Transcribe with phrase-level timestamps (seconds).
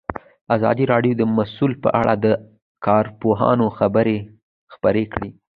[0.55, 1.21] ازادي راډیو د
[1.55, 2.27] سوله په اړه د
[2.85, 4.17] کارپوهانو خبرې
[4.73, 5.31] خپرې کړي.